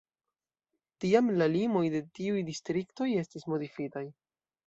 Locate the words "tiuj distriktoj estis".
2.19-3.47